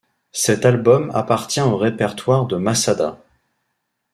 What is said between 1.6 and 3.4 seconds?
au répertoire de Masada.